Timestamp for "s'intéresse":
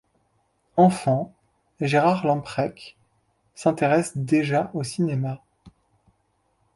3.53-4.17